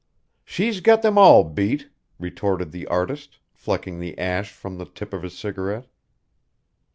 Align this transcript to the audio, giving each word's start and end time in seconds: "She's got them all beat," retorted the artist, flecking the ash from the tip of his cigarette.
"She's 0.43 0.79
got 0.79 1.03
them 1.03 1.19
all 1.19 1.43
beat," 1.43 1.91
retorted 2.17 2.71
the 2.71 2.87
artist, 2.87 3.37
flecking 3.51 3.99
the 3.99 4.17
ash 4.17 4.51
from 4.51 4.79
the 4.79 4.85
tip 4.85 5.13
of 5.13 5.21
his 5.21 5.37
cigarette. 5.37 5.85